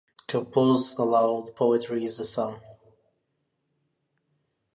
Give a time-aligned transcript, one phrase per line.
[0.25, 2.59] Compose aloud; poetry is a sound.